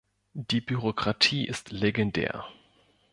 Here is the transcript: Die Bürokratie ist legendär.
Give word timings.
Die 0.33 0.61
Bürokratie 0.61 1.45
ist 1.45 1.71
legendär. 1.71 2.47